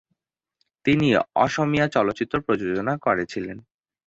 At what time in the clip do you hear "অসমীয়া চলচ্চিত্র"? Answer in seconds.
1.35-2.35